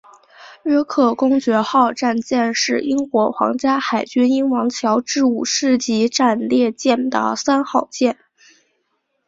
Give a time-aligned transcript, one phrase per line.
[0.63, 8.17] 约克公爵号战舰是英国皇家海军英王乔治五世级战列舰的三号舰。